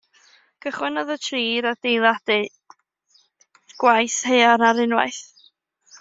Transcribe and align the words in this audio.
Cychwynnodd 0.65 1.09
y 1.15 1.17
tri 1.25 1.41
i 1.49 1.59
adeiladu'r 1.71 2.47
gwaith 3.83 4.15
haearn 4.31 4.65
ar 4.71 4.81
unwaith. 4.87 5.21